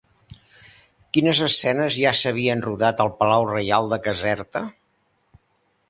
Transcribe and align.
Quines 1.17 1.41
escenes 1.47 1.99
ja 2.05 2.13
s'havien 2.21 2.65
rodat 2.69 3.05
al 3.05 3.13
Palau 3.21 3.47
Reial 3.53 3.93
de 3.93 4.01
Caserta? 4.09 4.65